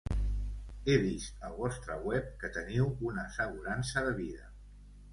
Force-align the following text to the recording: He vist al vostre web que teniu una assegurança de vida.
He 0.89 0.95
vist 1.03 1.45
al 1.51 1.53
vostre 1.59 1.99
web 2.07 2.33
que 2.41 2.51
teniu 2.57 2.91
una 3.13 3.29
assegurança 3.29 4.07
de 4.11 4.19
vida. 4.25 4.53